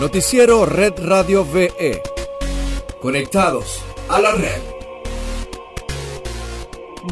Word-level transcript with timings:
Noticiero 0.00 0.64
Red 0.64 0.92
Radio 0.98 1.44
VE. 1.44 2.00
Conectados 3.02 3.80
a 4.08 4.20
la 4.20 4.30
red. 4.30 4.60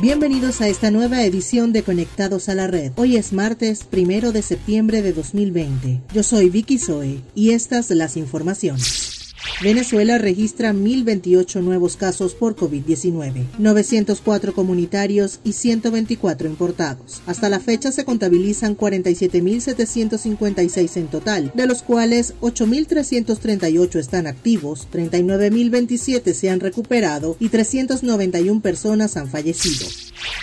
Bienvenidos 0.01 0.61
a 0.61 0.69
esta 0.69 0.93
nueva 0.93 1.25
edición 1.25 1.73
de 1.73 1.83
Conectados 1.83 2.49
a 2.49 2.55
la 2.55 2.69
Red. 2.69 2.93
Hoy 2.95 3.17
es 3.17 3.33
martes 3.33 3.83
primero 3.83 4.31
de 4.31 4.43
septiembre 4.43 5.03
de 5.03 5.13
2020. 5.13 6.01
Yo 6.15 6.23
soy 6.23 6.49
Vicky 6.49 6.79
Zoe 6.79 7.23
y 7.35 7.51
estas 7.51 7.91
las 7.91 8.17
informaciones. 8.17 9.16
Venezuela 9.63 10.19
registra 10.19 10.73
1.028 10.73 11.63
nuevos 11.63 11.97
casos 11.97 12.35
por 12.35 12.57
COVID-19, 12.57 13.45
904 13.59 14.53
comunitarios 14.55 15.39
y 15.45 15.53
124 15.53 16.49
importados. 16.49 17.23
Hasta 17.27 17.49
la 17.49 17.61
fecha 17.61 17.93
se 17.93 18.05
contabilizan 18.05 18.77
47.756 18.77 20.97
en 20.97 21.07
total, 21.09 21.53
de 21.55 21.67
los 21.67 21.83
cuales 21.83 22.35
8.338 22.41 23.97
están 23.97 24.27
activos, 24.27 24.89
39.027 24.93 26.33
se 26.33 26.51
han 26.51 26.61
recuperado 26.61 27.37
y 27.41 27.49
391 27.49 28.61
personas 28.61 29.17
han 29.17 29.29
fallecido. 29.29 29.87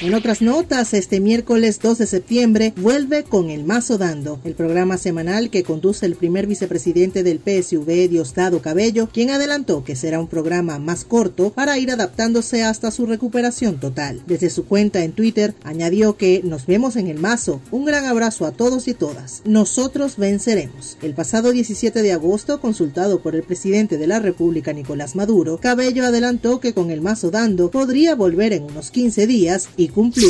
En 0.02 0.14
otras 0.16 0.42
notas, 0.42 0.94
este 0.94 1.20
miércoles 1.22 1.80
2 1.80 2.00
de 2.00 2.08
septiembre 2.08 2.74
vuelve 2.76 3.24
con 3.24 3.50
El 3.50 3.64
Mazo 3.64 3.98
Dando, 3.98 4.40
el 4.44 4.54
programa 4.54 4.98
semanal 4.98 5.50
que 5.50 5.64
conduce 5.64 6.06
el 6.06 6.16
primer 6.16 6.46
vicepresidente 6.48 7.24
del 7.24 7.40
PSV, 7.40 8.10
Diosdado 8.10 8.62
Cabello, 8.62 9.08
quien 9.14 9.30
adelantó 9.30 9.84
que 9.84 9.96
será 9.96 10.20
un 10.20 10.28
programa 10.28 10.78
más 10.80 11.06
corto 11.06 11.52
para 11.52 11.78
ir 11.78 11.92
adaptándose 11.92 12.64
hasta 12.64 12.92
su 12.92 13.06
recuperación 13.06 13.80
total. 13.80 14.22
Desde 14.26 14.50
su 14.50 14.66
cuenta 14.66 15.04
en 15.04 15.14
Twitter 15.14 15.54
añadió 15.64 16.18
que 16.18 16.42
nos 16.44 16.66
vemos 16.66 16.96
en 16.96 17.08
El 17.08 17.20
Mazo. 17.20 17.62
Un 17.72 17.86
gran 17.86 18.06
abrazo 18.06 18.46
a 18.46 18.52
todos 18.52 18.88
y 18.88 18.94
todas. 18.94 19.42
Nosotros 19.46 20.18
venceremos. 20.18 20.98
El 21.02 21.14
pasado 21.14 21.52
17 21.52 22.02
de 22.02 22.12
agosto, 22.12 22.60
consultado 22.60 23.22
por 23.22 23.36
el 23.36 23.44
presidente 23.44 23.98
de 23.98 24.08
la 24.08 24.20
República, 24.20 24.74
Nicolás 24.74 25.16
Maduro, 25.16 25.60
Cabello 25.60 26.06
adelantó 26.06 26.60
que 26.60 26.74
con 26.74 26.92
El 26.92 27.02
Mazo 27.02 27.32
Dando 27.32 27.72
podría 27.72 28.16
volver 28.16 28.54
en 28.54 28.64
unos 28.64 28.92
15 28.92 29.28
días 29.28 29.70
cumplió. 29.88 30.30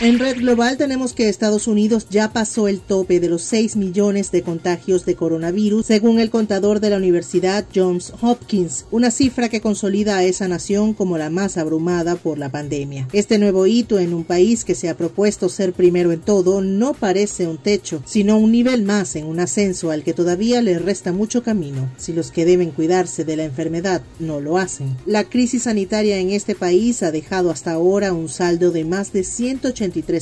En 0.00 0.20
red 0.20 0.36
global 0.36 0.76
tenemos 0.76 1.12
que 1.12 1.28
Estados 1.28 1.66
Unidos 1.66 2.06
ya 2.08 2.32
pasó 2.32 2.68
el 2.68 2.78
tope 2.78 3.18
de 3.18 3.28
los 3.28 3.42
6 3.42 3.74
millones 3.74 4.30
de 4.30 4.42
contagios 4.42 5.04
de 5.04 5.16
coronavirus, 5.16 5.86
según 5.86 6.20
el 6.20 6.30
contador 6.30 6.78
de 6.78 6.90
la 6.90 6.98
Universidad 6.98 7.64
Johns 7.74 8.12
Hopkins, 8.20 8.84
una 8.92 9.10
cifra 9.10 9.48
que 9.48 9.60
consolida 9.60 10.16
a 10.16 10.22
esa 10.22 10.46
nación 10.46 10.94
como 10.94 11.18
la 11.18 11.30
más 11.30 11.56
abrumada 11.56 12.14
por 12.14 12.38
la 12.38 12.48
pandemia. 12.48 13.08
Este 13.12 13.38
nuevo 13.38 13.66
hito 13.66 13.98
en 13.98 14.14
un 14.14 14.22
país 14.22 14.64
que 14.64 14.76
se 14.76 14.88
ha 14.88 14.96
propuesto 14.96 15.48
ser 15.48 15.72
primero 15.72 16.12
en 16.12 16.20
todo 16.20 16.60
no 16.60 16.94
parece 16.94 17.48
un 17.48 17.58
techo, 17.58 18.00
sino 18.06 18.38
un 18.38 18.52
nivel 18.52 18.84
más 18.84 19.16
en 19.16 19.26
un 19.26 19.40
ascenso 19.40 19.90
al 19.90 20.04
que 20.04 20.14
todavía 20.14 20.62
le 20.62 20.78
resta 20.78 21.10
mucho 21.10 21.42
camino, 21.42 21.90
si 21.96 22.12
los 22.12 22.30
que 22.30 22.44
deben 22.44 22.70
cuidarse 22.70 23.24
de 23.24 23.36
la 23.36 23.44
enfermedad 23.44 24.02
no 24.20 24.40
lo 24.40 24.58
hacen. 24.58 24.96
La 25.06 25.24
crisis 25.24 25.64
sanitaria 25.64 26.18
en 26.18 26.30
este 26.30 26.54
país 26.54 27.02
ha 27.02 27.10
dejado 27.10 27.50
hasta 27.50 27.72
ahora 27.72 28.12
un 28.12 28.28
saldo 28.28 28.70
de 28.70 28.84
más 28.84 29.12
de 29.12 29.24
180 29.24 29.77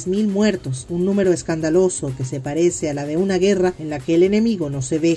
mil 0.06 0.28
muertos, 0.28 0.86
un 0.90 1.04
número 1.04 1.32
escandaloso 1.32 2.12
que 2.16 2.24
se 2.24 2.40
parece 2.40 2.90
a 2.90 2.94
la 2.94 3.06
de 3.06 3.16
una 3.16 3.38
guerra 3.38 3.72
en 3.78 3.88
la 3.88 3.98
que 3.98 4.14
el 4.14 4.22
enemigo 4.22 4.68
no 4.68 4.82
se 4.82 4.98
ve. 4.98 5.16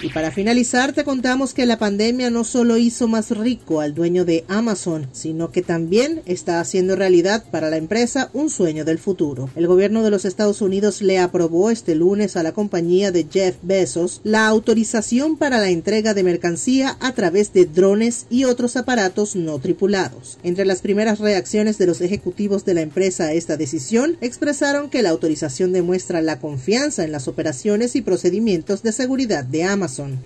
Y 0.00 0.10
para 0.10 0.30
finalizar 0.30 0.92
te 0.92 1.02
contamos 1.02 1.54
que 1.54 1.66
la 1.66 1.78
pandemia 1.78 2.30
no 2.30 2.44
solo 2.44 2.76
hizo 2.76 3.08
más 3.08 3.30
rico 3.30 3.80
al 3.80 3.94
dueño 3.94 4.24
de 4.24 4.44
Amazon, 4.46 5.08
sino 5.12 5.50
que 5.50 5.62
también 5.62 6.22
está 6.24 6.60
haciendo 6.60 6.94
realidad 6.94 7.44
para 7.50 7.68
la 7.68 7.78
empresa 7.78 8.30
un 8.32 8.48
sueño 8.48 8.84
del 8.84 8.98
futuro. 8.98 9.50
El 9.56 9.66
gobierno 9.66 10.04
de 10.04 10.10
los 10.10 10.24
Estados 10.24 10.62
Unidos 10.62 11.02
le 11.02 11.18
aprobó 11.18 11.70
este 11.70 11.96
lunes 11.96 12.36
a 12.36 12.44
la 12.44 12.52
compañía 12.52 13.10
de 13.10 13.26
Jeff 13.28 13.56
Bezos 13.62 14.20
la 14.22 14.46
autorización 14.46 15.36
para 15.36 15.58
la 15.58 15.70
entrega 15.70 16.14
de 16.14 16.22
mercancía 16.22 16.96
a 17.00 17.12
través 17.12 17.52
de 17.52 17.66
drones 17.66 18.26
y 18.30 18.44
otros 18.44 18.76
aparatos 18.76 19.34
no 19.34 19.58
tripulados. 19.58 20.38
Entre 20.44 20.64
las 20.64 20.80
primeras 20.80 21.18
reacciones 21.18 21.76
de 21.76 21.86
los 21.86 22.00
ejecutivos 22.00 22.64
de 22.64 22.74
la 22.74 22.82
empresa 22.82 23.24
a 23.24 23.32
esta 23.32 23.56
decisión, 23.56 24.16
expresaron 24.20 24.90
que 24.90 25.02
la 25.02 25.10
autorización 25.10 25.72
demuestra 25.72 26.22
la 26.22 26.38
confianza 26.38 27.02
en 27.02 27.10
las 27.10 27.26
operaciones 27.26 27.96
y 27.96 28.02
procedimientos 28.02 28.84
de 28.84 28.92
seguridad 28.92 29.44
de 29.44 29.64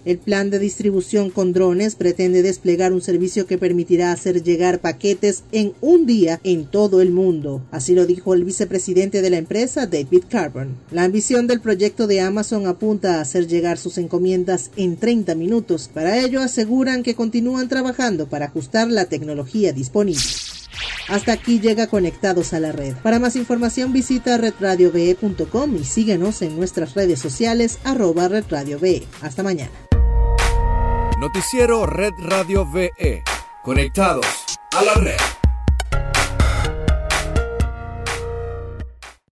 El 0.04 0.18
plan 0.18 0.50
de 0.50 0.58
distribución 0.58 1.30
con 1.30 1.52
drones 1.52 1.94
pretende 1.94 2.42
desplegar 2.42 2.92
un 2.92 3.00
servicio 3.00 3.46
que 3.46 3.58
permitirá 3.58 4.12
hacer 4.12 4.42
llegar 4.42 4.80
paquetes 4.80 5.44
en 5.52 5.72
un 5.80 6.06
día 6.06 6.40
en 6.42 6.66
todo 6.66 7.00
el 7.00 7.10
mundo. 7.10 7.62
Así 7.70 7.94
lo 7.94 8.06
dijo 8.06 8.34
el 8.34 8.44
vicepresidente 8.44 9.22
de 9.22 9.30
la 9.30 9.38
empresa, 9.38 9.86
David 9.86 10.24
Carbon. 10.28 10.76
La 10.90 11.04
ambición 11.04 11.46
del 11.46 11.60
proyecto 11.60 12.06
de 12.06 12.20
Amazon 12.20 12.66
apunta 12.66 13.16
a 13.16 13.20
hacer 13.20 13.46
llegar 13.46 13.78
sus 13.78 13.98
encomiendas 13.98 14.70
en 14.76 14.96
30 14.96 15.34
minutos. 15.34 15.88
Para 15.92 16.18
ello 16.18 16.40
aseguran 16.40 17.02
que 17.02 17.14
continúan 17.14 17.68
trabajando 17.68 18.28
para 18.28 18.46
ajustar 18.46 18.90
la 18.90 19.04
tecnología 19.04 19.72
disponible. 19.72 20.22
Hasta 21.08 21.32
aquí 21.32 21.60
llega 21.60 21.86
Conectados 21.86 22.52
a 22.52 22.60
la 22.60 22.72
Red. 22.72 22.96
Para 22.96 23.18
más 23.18 23.36
información 23.36 23.92
visita 23.92 24.36
redradiove.com 24.38 25.76
y 25.76 25.84
síguenos 25.84 26.42
en 26.42 26.56
nuestras 26.56 26.94
redes 26.94 27.20
sociales 27.20 27.78
arroba 27.84 28.28
redradiove. 28.28 29.02
Hasta 29.20 29.42
mañana. 29.42 29.72
Noticiero 31.18 31.86
Red 31.86 32.14
Radio 32.18 32.66
VE. 32.68 33.22
Conectados 33.62 34.26
a 34.72 34.82
la 34.82 34.94
red. 34.94 35.41